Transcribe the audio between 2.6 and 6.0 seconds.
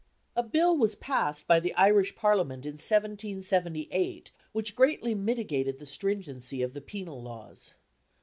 in 1778, which greatly mitigated the